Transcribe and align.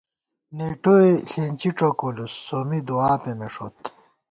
نېٹوئےݪېنچی 0.57 1.69
ڄوکولُوس، 1.77 2.33
سومّی 2.45 2.79
دعا 2.87 3.11
پېمېݭوت 3.21 3.79